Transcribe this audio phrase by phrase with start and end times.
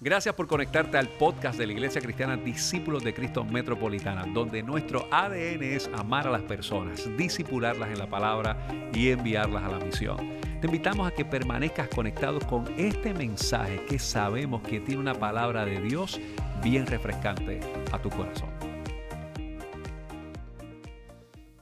[0.00, 5.06] Gracias por conectarte al podcast de la Iglesia Cristiana Discípulos de Cristo Metropolitana, donde nuestro
[5.10, 8.58] ADN es amar a las personas, disipularlas en la palabra
[8.92, 10.16] y enviarlas a la misión.
[10.60, 15.64] Te invitamos a que permanezcas conectado con este mensaje que sabemos que tiene una palabra
[15.64, 16.20] de Dios
[16.62, 17.60] bien refrescante
[17.92, 18.50] a tu corazón.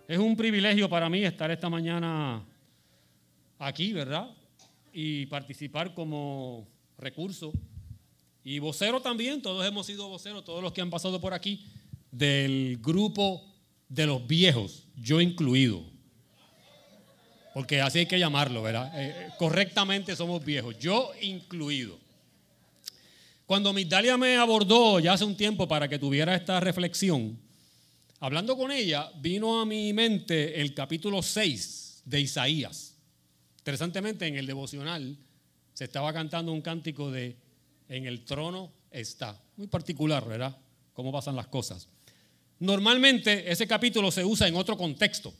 [0.09, 2.43] Es un privilegio para mí estar esta mañana
[3.59, 4.31] aquí, ¿verdad?
[4.91, 6.67] Y participar como
[6.99, 7.53] recurso
[8.45, 11.65] y vocero también, todos hemos sido voceros, todos los que han pasado por aquí,
[12.11, 13.43] del grupo
[13.89, 15.85] de los viejos, yo incluido.
[17.55, 18.99] Porque así hay que llamarlo, ¿verdad?
[18.99, 21.99] Eh, eh, correctamente somos viejos, yo incluido.
[23.47, 27.39] Cuando Migdalia me abordó ya hace un tiempo para que tuviera esta reflexión,
[28.19, 32.97] hablando con ella, vino a mi mente el capítulo 6 de Isaías.
[33.59, 35.17] Interesantemente, en el devocional
[35.75, 37.37] se estaba cantando un cántico de
[37.93, 39.39] en el trono está.
[39.57, 40.57] Muy particular, ¿verdad?
[40.95, 41.89] Cómo pasan las cosas.
[42.59, 45.35] Normalmente ese capítulo se usa en otro contexto.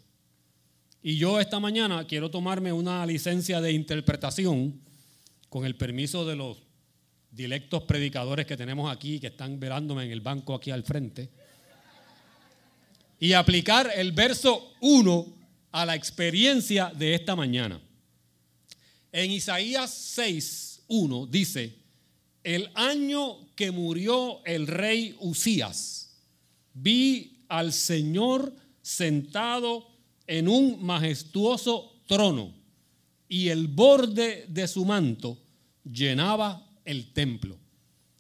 [1.03, 4.81] Y yo esta mañana quiero tomarme una licencia de interpretación
[5.49, 6.59] con el permiso de los
[7.31, 11.31] dilectos predicadores que tenemos aquí, que están velándome en el banco aquí al frente,
[13.19, 15.27] y aplicar el verso 1
[15.71, 17.81] a la experiencia de esta mañana.
[19.11, 21.82] En Isaías 6, 1 dice,
[22.45, 26.17] el año que murió el rey Usías,
[26.75, 29.87] vi al Señor sentado
[30.27, 32.55] en un majestuoso trono
[33.29, 35.39] y el borde de su manto
[35.85, 37.59] llenaba el templo.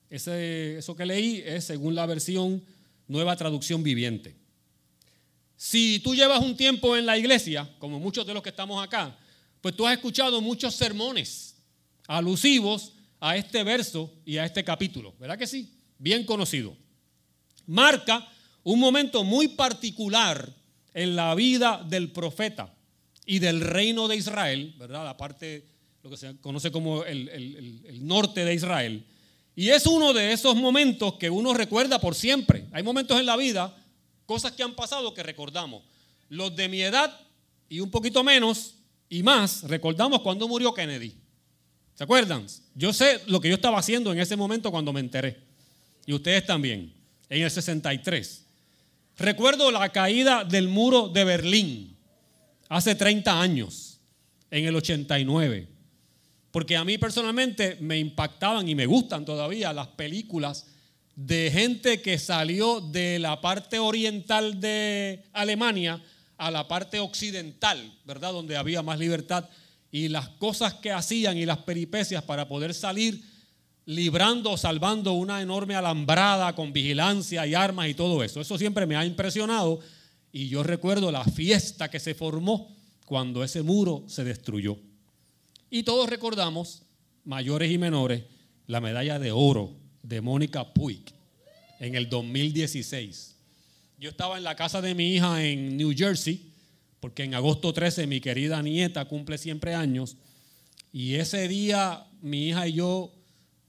[0.08, 2.62] eso que leí es según la versión
[3.08, 4.36] Nueva Traducción Viviente.
[5.56, 9.16] Si tú llevas un tiempo en la iglesia, como muchos de los que estamos acá,
[9.60, 11.56] pues tú has escuchado muchos sermones
[12.08, 15.72] alusivos a este verso y a este capítulo, ¿verdad que sí?
[15.96, 16.76] Bien conocido.
[17.66, 18.28] Marca
[18.64, 20.52] un momento muy particular
[20.92, 22.74] en la vida del profeta
[23.24, 25.04] y del reino de Israel, ¿verdad?
[25.04, 25.64] La parte,
[26.02, 29.06] lo que se conoce como el, el norte de Israel.
[29.54, 32.66] Y es uno de esos momentos que uno recuerda por siempre.
[32.72, 33.72] Hay momentos en la vida,
[34.26, 35.84] cosas que han pasado que recordamos.
[36.28, 37.20] Los de mi edad
[37.68, 38.74] y un poquito menos
[39.08, 41.21] y más, recordamos cuando murió Kennedy.
[41.94, 42.46] ¿Se acuerdan?
[42.74, 45.38] Yo sé lo que yo estaba haciendo en ese momento cuando me enteré.
[46.06, 46.92] Y ustedes también,
[47.28, 48.44] en el 63.
[49.18, 51.96] Recuerdo la caída del muro de Berlín
[52.68, 54.00] hace 30 años,
[54.50, 55.68] en el 89.
[56.50, 60.66] Porque a mí personalmente me impactaban y me gustan todavía las películas
[61.14, 66.02] de gente que salió de la parte oriental de Alemania
[66.38, 68.32] a la parte occidental, ¿verdad?
[68.32, 69.48] Donde había más libertad
[69.92, 73.22] y las cosas que hacían y las peripecias para poder salir
[73.84, 78.40] librando o salvando una enorme alambrada con vigilancia y armas y todo eso.
[78.40, 79.80] Eso siempre me ha impresionado
[80.32, 84.78] y yo recuerdo la fiesta que se formó cuando ese muro se destruyó.
[85.68, 86.82] Y todos recordamos,
[87.24, 88.24] mayores y menores,
[88.66, 91.04] la medalla de oro de Mónica Puig
[91.80, 93.36] en el 2016.
[93.98, 96.51] Yo estaba en la casa de mi hija en New Jersey
[97.02, 100.16] porque en agosto 13 mi querida nieta cumple siempre años
[100.92, 103.12] y ese día mi hija y yo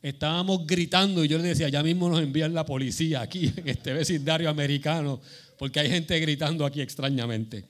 [0.03, 3.91] estábamos gritando y yo le decía, ya mismo nos envían la policía aquí en este
[3.91, 5.19] vecindario americano
[5.57, 7.65] porque hay gente gritando aquí extrañamente.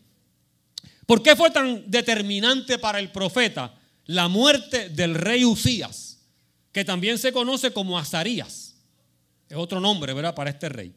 [1.05, 3.73] ¿Por qué fue tan determinante para el profeta
[4.07, 6.19] la muerte del rey Usías,
[6.73, 8.75] que también se conoce como Azarías?
[9.47, 10.93] Es otro nombre, ¿verdad?, para este rey.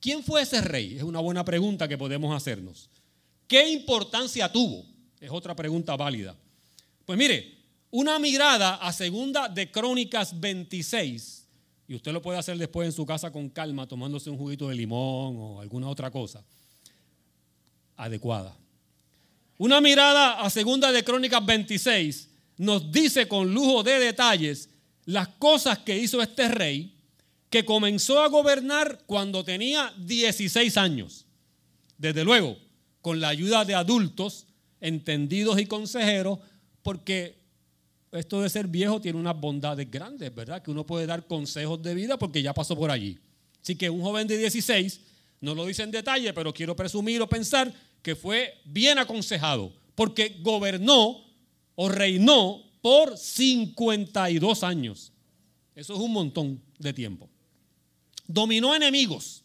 [0.00, 0.96] ¿Quién fue ese rey?
[0.96, 2.90] Es una buena pregunta que podemos hacernos.
[3.50, 4.86] ¿Qué importancia tuvo?
[5.20, 6.36] Es otra pregunta válida.
[7.04, 7.58] Pues mire,
[7.90, 11.48] una mirada a segunda de Crónicas 26,
[11.88, 14.76] y usted lo puede hacer después en su casa con calma, tomándose un juguito de
[14.76, 16.44] limón o alguna otra cosa
[17.96, 18.56] adecuada.
[19.58, 22.28] Una mirada a segunda de Crónicas 26
[22.58, 24.68] nos dice con lujo de detalles
[25.06, 26.94] las cosas que hizo este rey
[27.48, 31.26] que comenzó a gobernar cuando tenía 16 años.
[31.98, 32.69] Desde luego,
[33.00, 34.46] con la ayuda de adultos
[34.80, 36.38] entendidos y consejeros,
[36.82, 37.38] porque
[38.12, 40.62] esto de ser viejo tiene unas bondades grandes, ¿verdad?
[40.62, 43.18] Que uno puede dar consejos de vida porque ya pasó por allí.
[43.62, 45.00] Así que un joven de 16,
[45.40, 50.38] no lo dice en detalle, pero quiero presumir o pensar que fue bien aconsejado, porque
[50.40, 51.24] gobernó
[51.74, 55.12] o reinó por 52 años.
[55.74, 57.28] Eso es un montón de tiempo.
[58.26, 59.44] Dominó enemigos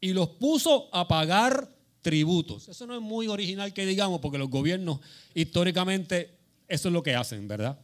[0.00, 1.68] y los puso a pagar
[2.02, 2.68] tributos.
[2.68, 5.00] Eso no es muy original que digamos, porque los gobiernos
[5.34, 6.38] históricamente
[6.68, 7.78] eso es lo que hacen, ¿verdad?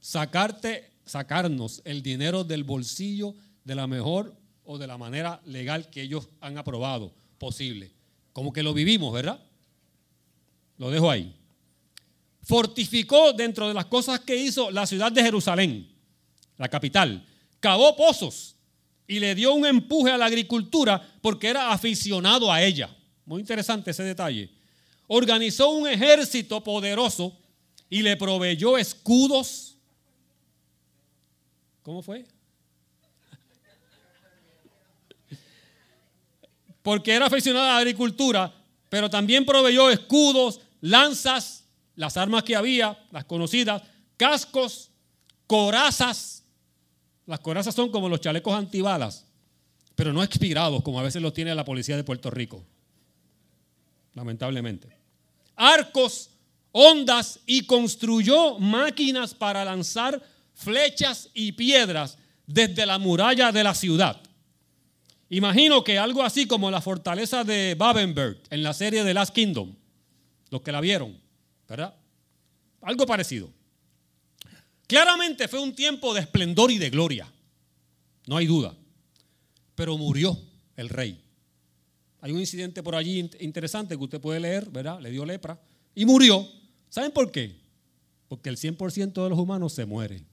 [0.00, 6.02] Sacarte, sacarnos el dinero del bolsillo de la mejor o de la manera legal que
[6.02, 7.92] ellos han aprobado posible.
[8.32, 9.42] Como que lo vivimos, ¿verdad?
[10.78, 11.34] Lo dejo ahí.
[12.42, 15.90] Fortificó dentro de las cosas que hizo la ciudad de Jerusalén,
[16.56, 17.26] la capital.
[17.58, 18.56] Cavó pozos
[19.06, 22.94] y le dio un empuje a la agricultura porque era aficionado a ella.
[23.30, 24.50] Muy interesante ese detalle.
[25.06, 27.38] Organizó un ejército poderoso
[27.88, 29.76] y le proveyó escudos.
[31.84, 32.26] ¿Cómo fue?
[36.82, 38.52] Porque era aficionado a la agricultura,
[38.88, 43.80] pero también proveyó escudos, lanzas, las armas que había, las conocidas,
[44.16, 44.90] cascos,
[45.46, 46.42] corazas.
[47.26, 49.24] Las corazas son como los chalecos antibalas,
[49.94, 52.66] pero no expirados, como a veces los tiene la policía de Puerto Rico.
[54.14, 54.96] Lamentablemente.
[55.56, 56.30] Arcos,
[56.72, 60.22] ondas y construyó máquinas para lanzar
[60.54, 64.20] flechas y piedras desde la muralla de la ciudad.
[65.28, 69.74] Imagino que algo así como la fortaleza de Babenberg en la serie de Last Kingdom,
[70.50, 71.16] los que la vieron,
[71.68, 71.94] ¿verdad?
[72.82, 73.52] Algo parecido.
[74.88, 77.32] Claramente fue un tiempo de esplendor y de gloria,
[78.26, 78.74] no hay duda,
[79.76, 80.36] pero murió
[80.76, 81.22] el rey.
[82.20, 85.00] Hay un incidente por allí interesante que usted puede leer, ¿verdad?
[85.00, 85.60] Le dio lepra
[85.94, 86.46] y murió.
[86.88, 87.56] ¿Saben por qué?
[88.28, 90.24] Porque el 100% de los humanos se muere.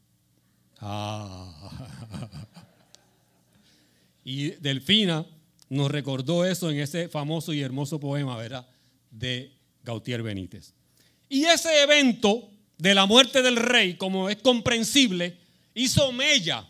[0.80, 2.32] Ah.
[4.30, 5.26] Y Delfina
[5.70, 8.68] nos recordó eso en ese famoso y hermoso poema, ¿verdad?
[9.10, 9.54] De
[9.86, 10.74] Gautier Benítez.
[11.30, 15.38] Y ese evento de la muerte del rey, como es comprensible,
[15.74, 16.68] hizo mella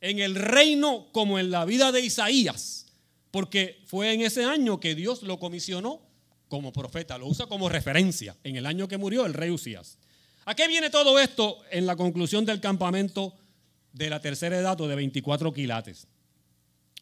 [0.00, 2.83] en el reino como en la vida de Isaías,
[3.34, 6.00] porque fue en ese año que Dios lo comisionó
[6.46, 9.98] como profeta, lo usa como referencia en el año que murió el rey Usías.
[10.44, 13.34] ¿A qué viene todo esto en la conclusión del campamento
[13.92, 16.06] de la tercera edad o de 24 quilates?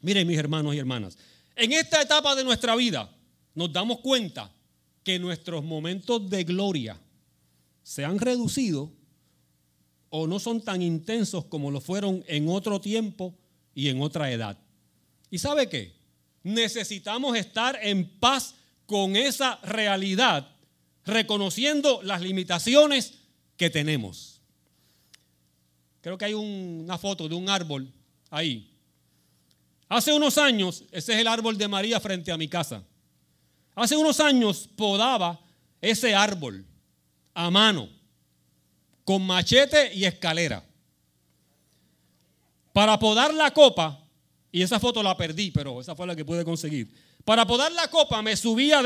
[0.01, 1.19] Miren mis hermanos y hermanas,
[1.55, 3.15] en esta etapa de nuestra vida
[3.55, 4.51] nos damos cuenta
[5.05, 6.99] que nuestros momentos de gloria
[7.83, 8.91] se han reducido
[10.09, 13.35] o no son tan intensos como lo fueron en otro tiempo
[13.75, 14.59] y en otra edad.
[15.31, 16.01] ¿Y sabe qué?
[16.43, 18.55] Necesitamos estar en paz
[18.87, 20.49] con esa realidad,
[21.05, 23.15] reconociendo las limitaciones
[23.57, 24.41] que tenemos.
[26.01, 27.93] Creo que hay una foto de un árbol
[28.31, 28.69] ahí.
[29.89, 32.83] Hace unos años, ese es el árbol de María frente a mi casa.
[33.75, 35.41] Hace unos años podaba
[35.81, 36.67] ese árbol
[37.35, 37.89] a mano,
[39.05, 40.65] con machete y escalera.
[42.73, 44.02] Para podar la copa,
[44.53, 46.93] y esa foto la perdí, pero esa fue la que pude conseguir.
[47.25, 48.83] Para podar la copa me subía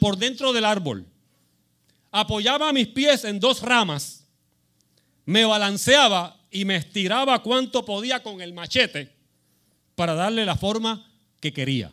[0.00, 1.06] por dentro del árbol.
[2.10, 4.24] Apoyaba mis pies en dos ramas,
[5.24, 9.12] me balanceaba y me estiraba cuanto podía con el machete
[9.94, 11.08] para darle la forma
[11.38, 11.92] que quería.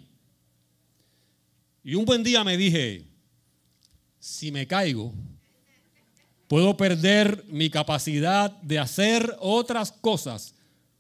[1.84, 3.06] Y un buen día me dije,
[4.20, 5.14] si me caigo,
[6.48, 10.56] puedo perder mi capacidad de hacer otras cosas,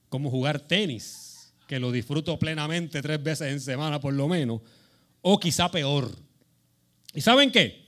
[0.09, 1.24] como jugar tenis,
[1.67, 4.61] que lo disfruto plenamente tres veces en semana por lo menos,
[5.21, 6.11] o quizá peor.
[7.13, 7.85] ¿Y saben qué?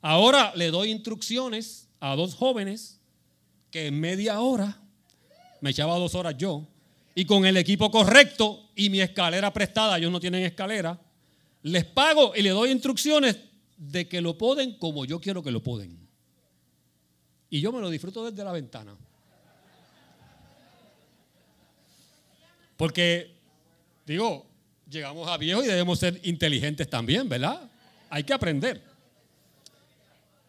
[0.00, 3.00] Ahora le doy instrucciones a dos jóvenes
[3.70, 4.80] que en media hora,
[5.60, 6.66] me echaba dos horas yo,
[7.14, 11.00] y con el equipo correcto y mi escalera prestada, ellos no tienen escalera,
[11.62, 13.36] les pago y les doy instrucciones
[13.76, 15.98] de que lo poden como yo quiero que lo poden.
[17.50, 18.96] Y yo me lo disfruto desde la ventana.
[22.78, 23.34] Porque,
[24.06, 24.46] digo,
[24.88, 27.68] llegamos a viejo y debemos ser inteligentes también, ¿verdad?
[28.08, 28.80] Hay que aprender.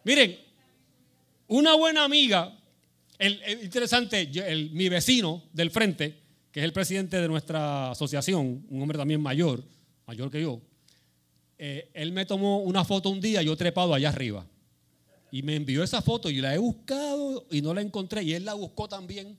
[0.03, 0.37] Miren,
[1.47, 2.55] una buena amiga,
[3.19, 4.29] interesante,
[4.71, 6.19] mi vecino del frente,
[6.51, 9.63] que es el presidente de nuestra asociación, un hombre también mayor,
[10.05, 10.61] mayor que yo,
[11.57, 14.45] eh, él me tomó una foto un día, yo trepado allá arriba.
[15.31, 18.21] Y me envió esa foto y la he buscado y no la encontré.
[18.21, 19.37] Y él la buscó también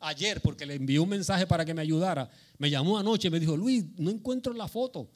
[0.00, 2.30] ayer porque le envió un mensaje para que me ayudara.
[2.58, 5.08] Me llamó anoche y me dijo, Luis, no encuentro la foto.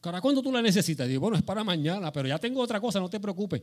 [0.00, 1.06] ¿Para cuándo tú la necesitas?
[1.06, 3.62] Digo, bueno, es para mañana, pero ya tengo otra cosa, no te preocupes.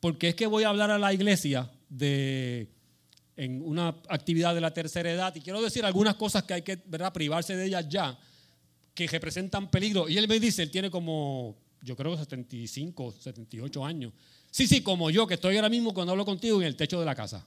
[0.00, 2.68] Porque es que voy a hablar a la iglesia de
[3.36, 5.34] en una actividad de la tercera edad.
[5.34, 7.12] Y quiero decir algunas cosas que hay que ¿verdad?
[7.12, 8.18] privarse de ellas ya,
[8.94, 10.08] que representan peligro.
[10.08, 14.12] Y él me dice, él tiene como, yo creo 75, 78 años.
[14.50, 17.04] Sí, sí, como yo, que estoy ahora mismo cuando hablo contigo en el techo de
[17.04, 17.46] la casa.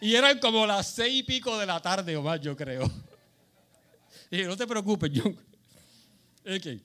[0.00, 2.90] Y eran como las seis y pico de la tarde o más, yo creo.
[4.30, 5.34] Y no te preocupes, John.
[6.42, 6.82] Okay.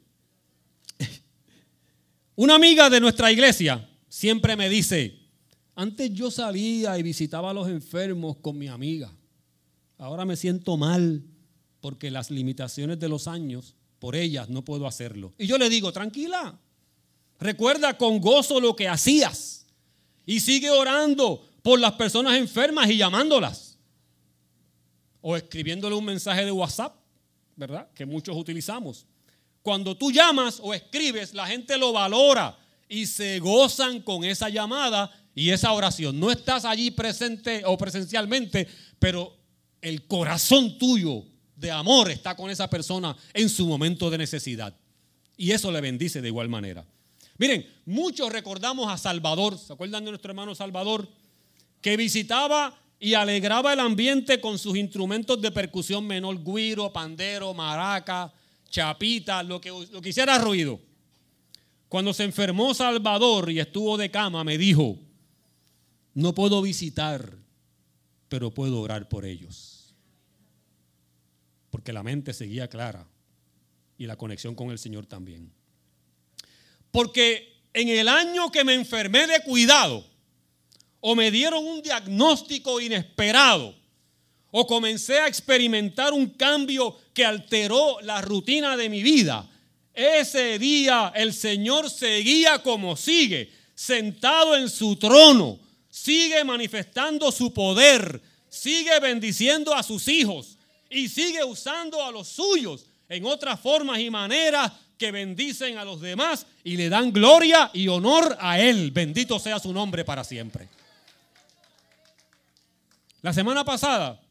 [2.35, 5.23] Una amiga de nuestra iglesia siempre me dice,
[5.75, 9.11] Antes yo salía y visitaba a los enfermos con mi amiga.
[9.97, 11.23] Ahora me siento mal
[11.81, 15.33] porque las limitaciones de los años, por ellas no puedo hacerlo.
[15.37, 16.59] Y yo le digo, tranquila,
[17.39, 19.65] recuerda con gozo lo que hacías
[20.25, 23.79] y sigue orando por las personas enfermas y llamándolas.
[25.21, 26.95] O escribiéndole un mensaje de WhatsApp,
[27.55, 27.89] ¿verdad?
[27.95, 29.07] Que muchos utilizamos.
[29.61, 35.09] Cuando tú llamas o escribes, la gente lo valora y se gozan con esa llamada
[35.33, 36.19] y esa oración.
[36.19, 38.67] No estás allí presente o presencialmente,
[38.99, 39.35] pero
[39.81, 41.23] el corazón tuyo
[41.55, 44.75] de amor está con esa persona en su momento de necesidad.
[45.37, 46.85] Y eso le bendice de igual manera.
[47.37, 51.07] Miren, muchos recordamos a Salvador, ¿se acuerdan de nuestro hermano Salvador?
[51.83, 58.33] Que visitaba y alegraba el ambiente con sus instrumentos de percusión menor, guiro, pandero, maraca,
[58.69, 60.79] chapita, lo que, lo que hiciera ruido.
[61.89, 64.97] Cuando se enfermó Salvador y estuvo de cama, me dijo,
[66.13, 67.37] no puedo visitar,
[68.29, 69.93] pero puedo orar por ellos.
[71.69, 73.05] Porque la mente seguía clara
[73.97, 75.51] y la conexión con el Señor también.
[76.89, 80.05] Porque en el año que me enfermé de cuidado,
[81.05, 83.75] o me dieron un diagnóstico inesperado,
[84.51, 89.45] o comencé a experimentar un cambio que alteró la rutina de mi vida,
[89.93, 98.21] ese día el Señor seguía como sigue, sentado en su trono, sigue manifestando su poder,
[98.47, 100.57] sigue bendiciendo a sus hijos
[100.89, 105.99] y sigue usando a los suyos en otras formas y maneras que bendicen a los
[105.99, 108.91] demás y le dan gloria y honor a Él.
[108.91, 110.69] Bendito sea su nombre para siempre.
[113.23, 114.21] La semana pasada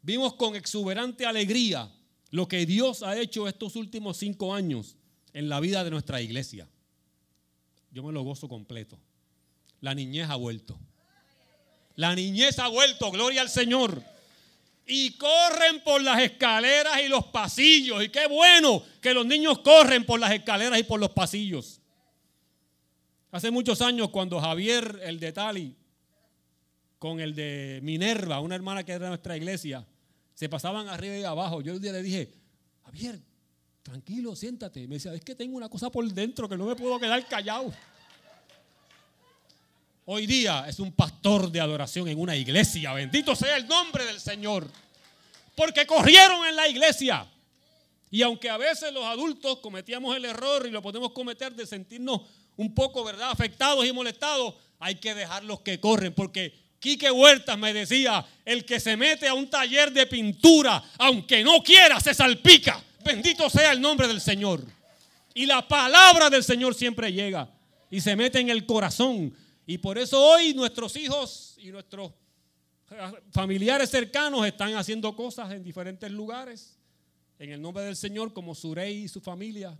[0.00, 1.92] vimos con exuberante alegría
[2.30, 4.96] lo que Dios ha hecho estos últimos cinco años
[5.34, 6.66] en la vida de nuestra iglesia.
[7.92, 8.98] Yo me lo gozo completo.
[9.82, 10.78] La niñez ha vuelto.
[11.96, 14.02] La niñez ha vuelto, gloria al Señor.
[14.86, 18.02] Y corren por las escaleras y los pasillos.
[18.02, 21.82] Y qué bueno que los niños corren por las escaleras y por los pasillos.
[23.32, 25.76] Hace muchos años cuando Javier, el de Tali,
[27.00, 29.84] con el de Minerva, una hermana que era de nuestra iglesia,
[30.34, 31.62] se pasaban arriba y abajo.
[31.62, 32.30] Yo un día le dije,
[32.84, 33.18] Javier,
[33.82, 34.86] tranquilo, siéntate.
[34.86, 37.72] Me decía, es que tengo una cosa por dentro que no me puedo quedar callado.
[40.04, 42.92] Hoy día es un pastor de adoración en una iglesia.
[42.92, 44.70] Bendito sea el nombre del Señor.
[45.56, 47.26] Porque corrieron en la iglesia.
[48.10, 52.20] Y aunque a veces los adultos cometíamos el error y lo podemos cometer de sentirnos
[52.58, 56.14] un poco, ¿verdad?, afectados y molestados, hay que dejarlos que corren.
[56.14, 61.44] Porque Quique Huertas me decía, el que se mete a un taller de pintura, aunque
[61.44, 62.82] no quiera, se salpica.
[63.04, 64.64] Bendito sea el nombre del Señor.
[65.34, 67.48] Y la palabra del Señor siempre llega
[67.90, 69.32] y se mete en el corazón
[69.70, 72.10] y por eso hoy nuestros hijos y nuestros
[73.30, 76.76] familiares cercanos están haciendo cosas en diferentes lugares.
[77.38, 79.78] En el nombre del Señor, como Surey y su familia.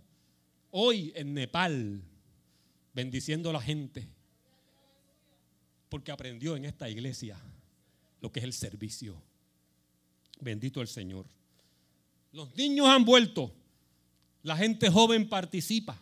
[0.69, 2.01] Hoy en Nepal,
[2.93, 4.07] bendiciendo a la gente.
[5.91, 7.37] Porque aprendió en esta iglesia
[8.21, 9.21] lo que es el servicio.
[10.39, 11.25] Bendito el Señor.
[12.31, 13.53] Los niños han vuelto.
[14.43, 16.01] La gente joven participa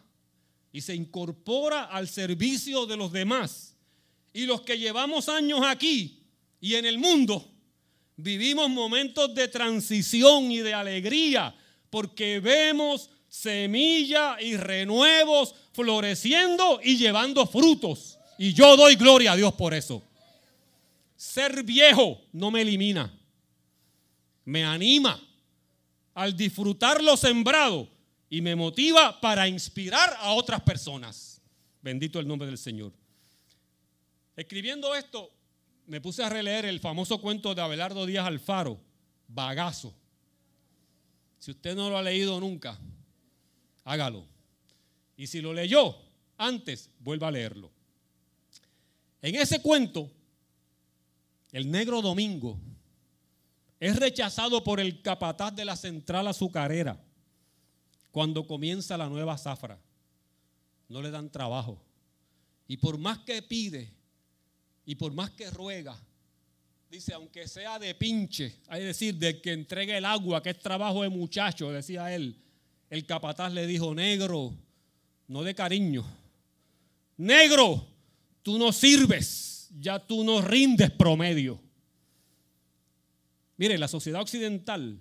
[0.72, 3.76] y se incorpora al servicio de los demás
[4.32, 6.20] y los que llevamos años aquí
[6.62, 7.50] y en el mundo,
[8.16, 11.56] vivimos momentos de transición y de alegría
[11.90, 18.19] porque vemos semilla y renuevos floreciendo y llevando frutos.
[18.42, 20.02] Y yo doy gloria a Dios por eso.
[21.18, 23.14] Ser viejo no me elimina,
[24.46, 25.22] me anima
[26.14, 27.90] al disfrutar lo sembrado
[28.30, 31.42] y me motiva para inspirar a otras personas.
[31.82, 32.94] Bendito el nombre del Señor.
[34.38, 35.30] Escribiendo esto,
[35.86, 38.80] me puse a releer el famoso cuento de Abelardo Díaz Alfaro,
[39.28, 39.94] Bagazo.
[41.40, 42.80] Si usted no lo ha leído nunca,
[43.84, 44.26] hágalo.
[45.18, 45.98] Y si lo leyó
[46.38, 47.70] antes, vuelva a leerlo.
[49.22, 50.10] En ese cuento,
[51.52, 52.60] el negro Domingo
[53.80, 57.02] es rechazado por el capataz de la central azucarera
[58.12, 59.80] cuando comienza la nueva zafra.
[60.88, 61.82] No le dan trabajo.
[62.68, 63.92] Y por más que pide,
[64.86, 65.98] y por más que ruega,
[66.90, 71.04] dice, aunque sea de pinche, hay decir, del que entregue el agua, que es trabajo
[71.04, 72.36] de muchacho, decía él,
[72.90, 74.54] el capataz le dijo, negro,
[75.28, 76.04] no de cariño,
[77.18, 77.88] negro,
[78.50, 81.62] tú no sirves, ya tú no rindes promedio.
[83.58, 85.00] Mire, la sociedad occidental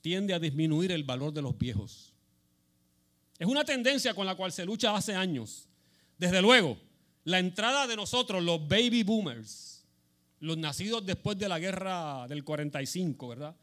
[0.00, 2.14] tiende a disminuir el valor de los viejos.
[3.36, 5.68] Es una tendencia con la cual se lucha hace años.
[6.16, 6.78] Desde luego,
[7.24, 9.84] la entrada de nosotros, los baby boomers,
[10.38, 13.56] los nacidos después de la guerra del 45, ¿verdad?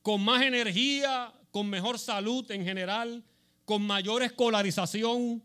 [0.00, 3.22] Con más energía, con mejor salud en general,
[3.66, 5.44] con mayor escolarización,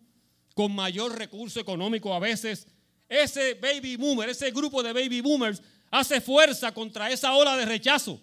[0.55, 2.65] con mayor recurso económico a veces.
[3.13, 8.19] Ese baby boomer, ese grupo de baby boomers hace fuerza contra esa ola de rechazo.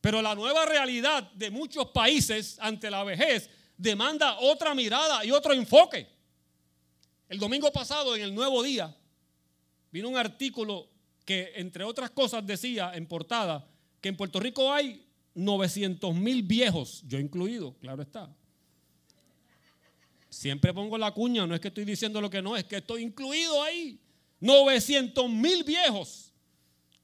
[0.00, 5.52] Pero la nueva realidad de muchos países ante la vejez demanda otra mirada y otro
[5.52, 6.08] enfoque.
[7.28, 8.92] El domingo pasado en el Nuevo Día
[9.92, 10.88] vino un artículo
[11.24, 13.64] que entre otras cosas decía en portada
[14.00, 18.28] que en Puerto Rico hay 900 mil viejos, yo incluido, claro está.
[20.30, 23.02] Siempre pongo la cuña, no es que estoy diciendo lo que no, es que estoy
[23.02, 24.00] incluido ahí.
[24.40, 26.32] 900 mil viejos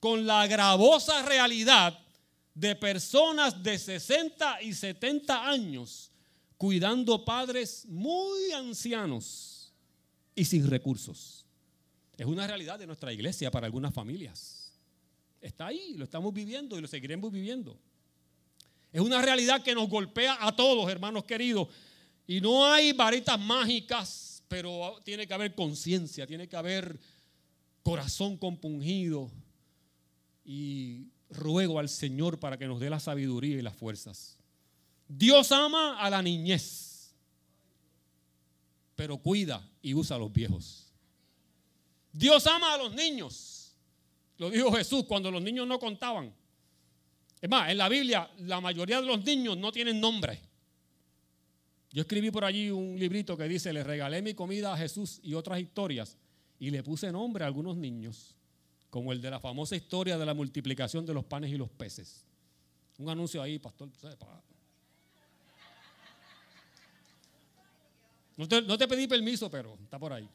[0.00, 1.98] con la gravosa realidad
[2.54, 6.10] de personas de 60 y 70 años
[6.56, 9.74] cuidando padres muy ancianos
[10.34, 11.44] y sin recursos.
[12.16, 14.72] Es una realidad de nuestra iglesia para algunas familias.
[15.40, 17.78] Está ahí, lo estamos viviendo y lo seguiremos viviendo.
[18.92, 21.68] Es una realidad que nos golpea a todos, hermanos queridos.
[22.26, 26.98] Y no hay varitas mágicas, pero tiene que haber conciencia, tiene que haber
[27.82, 29.30] corazón compungido.
[30.44, 34.38] Y ruego al Señor para que nos dé la sabiduría y las fuerzas.
[35.08, 37.14] Dios ama a la niñez,
[38.94, 40.92] pero cuida y usa a los viejos.
[42.12, 43.72] Dios ama a los niños.
[44.38, 46.32] Lo dijo Jesús cuando los niños no contaban.
[47.40, 50.40] Es más, en la Biblia la mayoría de los niños no tienen nombre.
[51.96, 55.32] Yo escribí por allí un librito que dice, le regalé mi comida a Jesús y
[55.32, 56.18] otras historias
[56.58, 58.36] y le puse nombre a algunos niños
[58.90, 62.22] como el de la famosa historia de la multiplicación de los panes y los peces.
[62.98, 63.88] Un anuncio ahí, pastor.
[68.36, 70.28] No te, no te pedí permiso, pero está por ahí.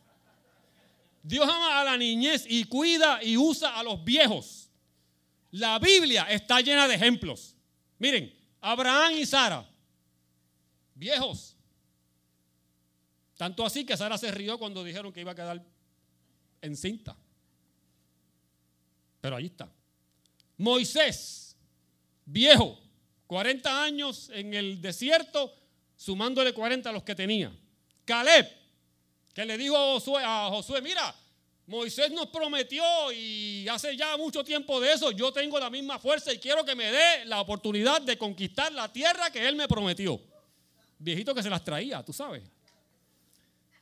[1.22, 4.68] Dios ama a la niñez y cuida y usa a los viejos.
[5.52, 7.56] La Biblia está llena de ejemplos.
[8.00, 9.70] Miren, Abraham y Sara,
[10.96, 11.56] viejos.
[13.42, 15.66] Tanto así que Sara se rió cuando dijeron que iba a quedar
[16.62, 17.18] encinta.
[19.20, 19.68] Pero ahí está.
[20.58, 21.58] Moisés,
[22.24, 22.80] viejo,
[23.26, 25.52] 40 años en el desierto,
[25.96, 27.52] sumándole 40 a los que tenía.
[28.06, 28.48] Caleb,
[29.34, 31.16] que le dijo a Josué, mira,
[31.66, 36.32] Moisés nos prometió y hace ya mucho tiempo de eso, yo tengo la misma fuerza
[36.32, 40.22] y quiero que me dé la oportunidad de conquistar la tierra que él me prometió.
[41.00, 42.44] Viejito que se las traía, tú sabes.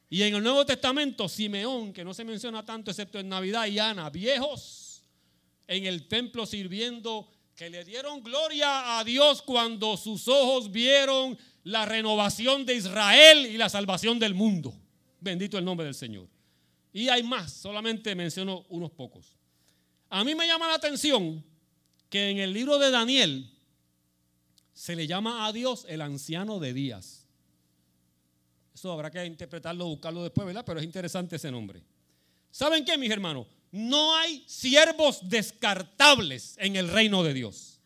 [0.10, 3.78] Y en el Nuevo Testamento, Simeón, que no se menciona tanto excepto en Navidad, y
[3.78, 5.04] Ana, viejos
[5.67, 11.86] en el templo sirviendo, que le dieron gloria a Dios cuando sus ojos vieron la
[11.86, 14.74] renovación de Israel y la salvación del mundo.
[15.19, 16.28] Bendito el nombre del Señor.
[16.93, 19.38] Y hay más, solamente menciono unos pocos.
[20.10, 21.43] A mí me llama la atención
[22.10, 23.52] que en el libro de Daniel
[24.74, 27.18] se le llama a Dios el anciano de días.
[28.79, 30.63] Eso habrá que interpretarlo, buscarlo después, ¿verdad?
[30.65, 31.83] Pero es interesante ese nombre.
[32.49, 33.45] ¿Saben qué, mis hermanos?
[33.71, 37.79] no hay siervos descartables en el reino de Dios.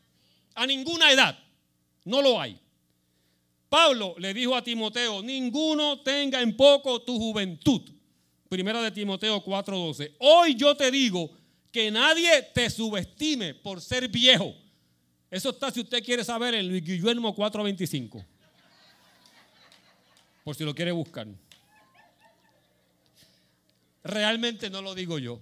[0.56, 1.38] A ninguna edad.
[2.06, 2.60] No lo hay.
[3.70, 7.82] Pablo le dijo a Timoteo, ninguno tenga en poco tu juventud.
[8.48, 10.16] Primera de Timoteo 4:12.
[10.20, 11.32] Hoy yo te digo
[11.72, 14.54] que nadie te subestime por ser viejo.
[15.32, 18.24] Eso está si usted quiere saber en Luis Guillermo 4:25.
[20.44, 21.28] Por si lo quiere buscar.
[24.04, 25.40] Realmente no lo digo yo.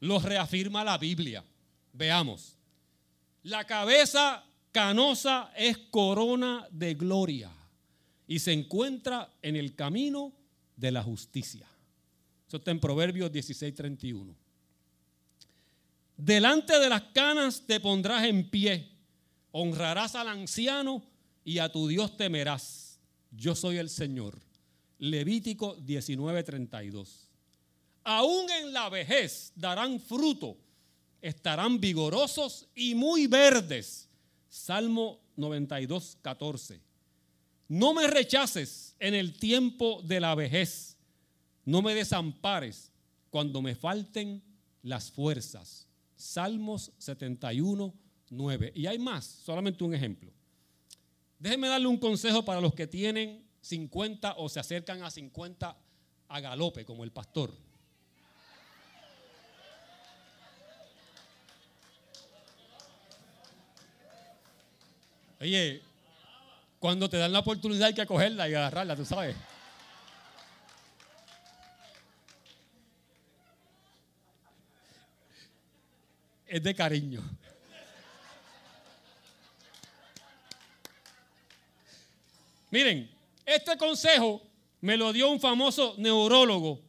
[0.00, 1.44] Lo reafirma la Biblia.
[1.92, 2.56] Veamos.
[3.42, 7.50] La cabeza canosa es corona de gloria
[8.26, 10.32] y se encuentra en el camino
[10.76, 11.66] de la justicia.
[12.46, 14.34] Eso está en Proverbios 16:31.
[16.16, 18.88] Delante de las canas te pondrás en pie,
[19.52, 21.02] honrarás al anciano
[21.44, 22.87] y a tu Dios temerás.
[23.30, 24.38] Yo soy el Señor.
[24.98, 27.28] Levítico 19:32
[28.08, 30.56] aún en la vejez darán fruto,
[31.20, 34.08] estarán vigorosos y muy verdes.
[34.48, 36.80] Salmo 92, 14.
[37.68, 40.96] No me rechaces en el tiempo de la vejez,
[41.66, 42.90] no me desampares
[43.28, 44.42] cuando me falten
[44.82, 45.86] las fuerzas.
[46.16, 47.94] Salmos 71,
[48.30, 48.72] 9.
[48.74, 50.32] Y hay más, solamente un ejemplo.
[51.38, 55.76] Déjenme darle un consejo para los que tienen 50 o se acercan a 50
[56.28, 57.52] a galope, como el pastor.
[65.40, 65.80] Oye,
[66.80, 69.36] cuando te dan la oportunidad hay que cogerla y agarrarla, tú sabes.
[76.46, 77.22] Es de cariño.
[82.70, 83.10] Miren,
[83.44, 84.42] este consejo
[84.80, 86.80] me lo dio un famoso neurólogo.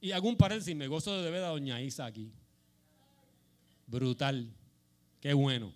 [0.00, 2.30] Y hago un paréntesis, me gozo de ver a doña Isa aquí.
[3.86, 4.48] Brutal.
[5.20, 5.72] Qué bueno.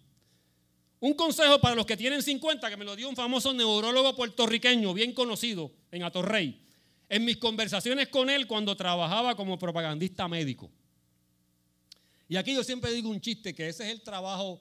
[1.01, 4.95] Un consejo para los que tienen 50 que me lo dio un famoso neurólogo puertorriqueño
[4.95, 6.63] bien conocido en Atorrey.
[7.11, 10.71] En mis conversaciones con él cuando trabajaba como propagandista médico.
[12.29, 14.61] Y aquí yo siempre digo un chiste, que ese es el trabajo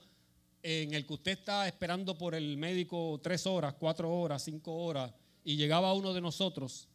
[0.63, 5.11] en el que usted está esperando por el médico tres horas, cuatro horas, cinco horas,
[5.43, 6.87] y llegaba uno de nosotros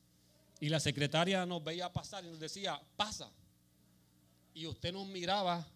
[0.60, 3.30] y la secretaria nos veía pasar y nos decía, pasa.
[4.54, 5.66] Y usted nos miraba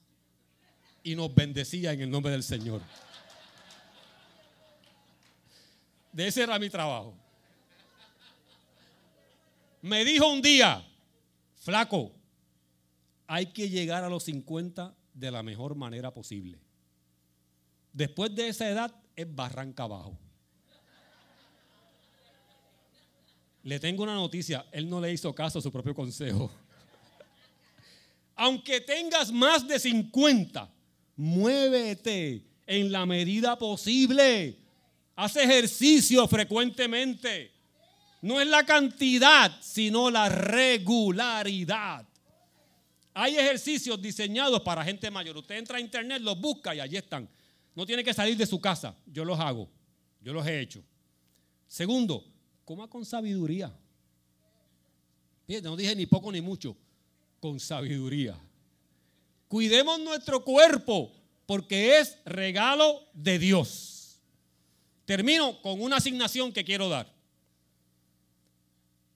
[1.05, 2.81] y nos bendecía en el nombre del Señor.
[6.11, 7.15] De ese era mi trabajo.
[9.83, 10.85] Me dijo un día,
[11.57, 12.13] flaco,
[13.27, 16.59] hay que llegar a los 50 de la mejor manera posible.
[17.93, 20.19] Después de esa edad es barranca abajo.
[23.63, 26.51] Le tengo una noticia, él no le hizo caso a su propio consejo.
[28.35, 30.69] Aunque tengas más de 50,
[31.17, 34.59] muévete en la medida posible.
[35.15, 37.53] Haz ejercicio frecuentemente.
[38.23, 42.07] No es la cantidad, sino la regularidad.
[43.15, 45.37] Hay ejercicios diseñados para gente mayor.
[45.37, 47.29] Usted entra a internet, los busca y allí están.
[47.75, 48.95] No tiene que salir de su casa.
[49.07, 49.69] Yo los hago.
[50.21, 50.83] Yo los he hecho.
[51.67, 52.25] Segundo,
[52.65, 53.73] coma con sabiduría.
[55.63, 56.77] No dije ni poco ni mucho.
[57.41, 58.39] Con sabiduría.
[59.49, 61.13] Cuidemos nuestro cuerpo
[61.47, 64.21] porque es regalo de Dios.
[65.05, 67.13] Termino con una asignación que quiero dar.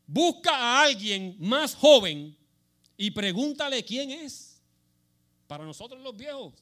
[0.07, 2.37] Busca a alguien más joven
[2.97, 4.61] y pregúntale quién es.
[5.47, 6.55] Para nosotros los viejos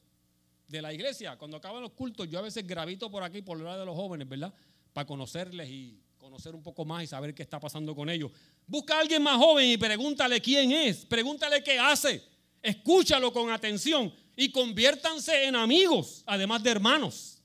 [0.67, 3.63] de la iglesia, cuando acaban los cultos, yo a veces gravito por aquí por el
[3.63, 4.53] lado de los jóvenes, ¿verdad?
[4.93, 8.31] Para conocerles y conocer un poco más y saber qué está pasando con ellos.
[8.65, 12.23] Busca a alguien más joven y pregúntale quién es, pregúntale qué hace,
[12.61, 17.41] escúchalo con atención y conviértanse en amigos, además de hermanos.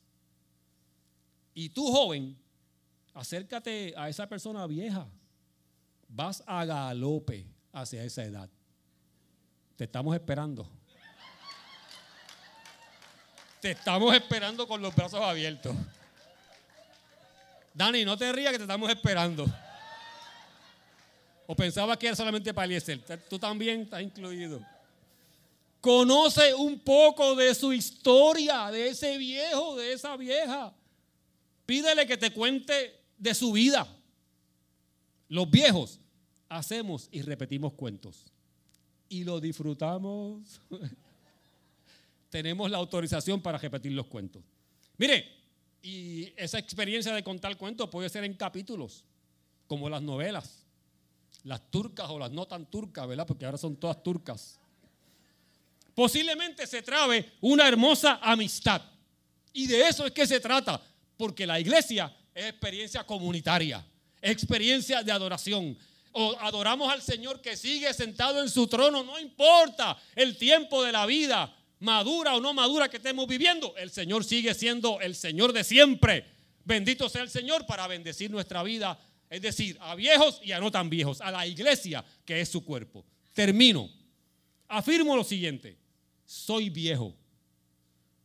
[1.52, 2.38] Y tú, joven,
[3.12, 5.06] acércate a esa persona vieja.
[6.09, 8.50] Vas a galope hacia esa edad.
[9.76, 10.79] Te estamos esperando.
[13.61, 15.77] Te estamos esperando con los brazos abiertos.
[17.75, 19.46] Dani, no te rías que te estamos esperando.
[21.46, 23.01] O pensabas que era solamente para Eliezer.
[23.29, 24.64] Tú también estás incluido.
[25.81, 30.73] Conoce un poco de su historia, de ese viejo, de esa vieja.
[31.66, 33.87] Pídele que te cuente de su vida.
[35.29, 36.01] Los viejos
[36.49, 38.25] hacemos y repetimos cuentos.
[39.09, 40.61] Y lo disfrutamos.
[42.30, 44.42] Tenemos la autorización para repetir los cuentos.
[44.96, 45.40] Mire,
[45.82, 49.04] y esa experiencia de contar cuentos puede ser en capítulos,
[49.66, 50.64] como las novelas,
[51.44, 53.26] las turcas o las no tan turcas, ¿verdad?
[53.26, 54.58] Porque ahora son todas turcas.
[55.94, 58.82] Posiblemente se trabe una hermosa amistad.
[59.52, 60.80] Y de eso es que se trata,
[61.16, 63.84] porque la iglesia es experiencia comunitaria,
[64.22, 65.76] experiencia de adoración.
[66.12, 70.92] O adoramos al Señor que sigue sentado en su trono, no importa el tiempo de
[70.92, 75.52] la vida, madura o no madura que estemos viviendo, el Señor sigue siendo el Señor
[75.52, 76.24] de siempre.
[76.64, 80.70] Bendito sea el Señor para bendecir nuestra vida, es decir, a viejos y a no
[80.70, 83.04] tan viejos, a la iglesia que es su cuerpo.
[83.32, 83.90] Termino.
[84.68, 85.76] Afirmo lo siguiente,
[86.24, 87.12] soy viejo,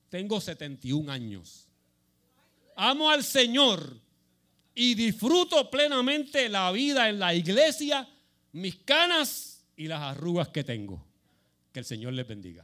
[0.10, 1.68] tengo 71 años,
[2.76, 4.00] amo al Señor
[4.76, 8.08] y disfruto plenamente la vida en la iglesia,
[8.52, 11.04] mis canas y las arrugas que tengo.
[11.74, 12.64] Que el Señor les bendiga.